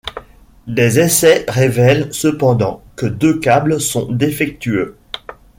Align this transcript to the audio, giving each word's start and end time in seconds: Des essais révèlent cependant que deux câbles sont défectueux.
Des 0.65 0.99
essais 0.99 1.45
révèlent 1.47 2.11
cependant 2.11 2.81
que 2.95 3.05
deux 3.05 3.37
câbles 3.37 3.79
sont 3.79 4.11
défectueux. 4.11 4.97